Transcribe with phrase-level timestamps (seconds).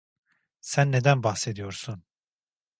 [0.61, 2.03] Sen neden bahsediyorsun?